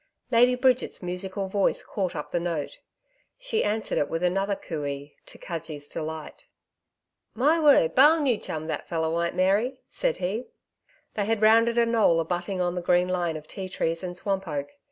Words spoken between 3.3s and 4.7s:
She answered it with another